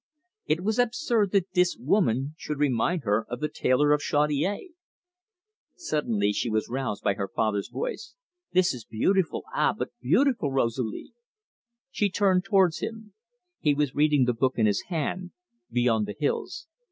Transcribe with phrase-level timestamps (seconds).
[0.47, 4.69] It was absurd that this woman should remind her of the tailor of Chaudiere.
[5.75, 8.15] Suddenly she was roused by her father's voice.
[8.51, 11.13] "This is beautiful ah, but beautiful, Rosalie!"
[11.91, 13.13] She turned towards him.
[13.59, 15.33] He was reading the book in his hand
[15.71, 16.65] 'Beyond the Hills'.